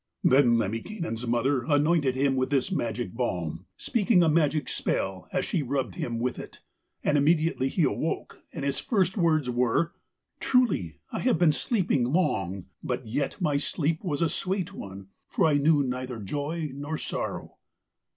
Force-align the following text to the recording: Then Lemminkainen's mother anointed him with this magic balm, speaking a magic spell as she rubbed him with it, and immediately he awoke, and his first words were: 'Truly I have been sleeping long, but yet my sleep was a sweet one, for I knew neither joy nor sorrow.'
Then 0.23 0.57
Lemminkainen's 0.57 1.27
mother 1.27 1.61
anointed 1.67 2.15
him 2.15 2.35
with 2.35 2.49
this 2.49 2.71
magic 2.71 3.13
balm, 3.13 3.67
speaking 3.77 4.23
a 4.23 4.29
magic 4.29 4.67
spell 4.67 5.27
as 5.31 5.45
she 5.45 5.61
rubbed 5.61 5.93
him 5.93 6.17
with 6.17 6.39
it, 6.39 6.59
and 7.03 7.19
immediately 7.19 7.67
he 7.69 7.83
awoke, 7.83 8.39
and 8.51 8.65
his 8.65 8.79
first 8.79 9.15
words 9.15 9.47
were: 9.47 9.93
'Truly 10.39 10.97
I 11.11 11.19
have 11.19 11.37
been 11.37 11.51
sleeping 11.51 12.03
long, 12.05 12.65
but 12.81 13.05
yet 13.05 13.39
my 13.39 13.57
sleep 13.57 14.03
was 14.03 14.23
a 14.23 14.27
sweet 14.29 14.73
one, 14.73 15.09
for 15.27 15.45
I 15.45 15.53
knew 15.59 15.83
neither 15.83 16.17
joy 16.17 16.71
nor 16.73 16.97
sorrow.' 16.97 17.57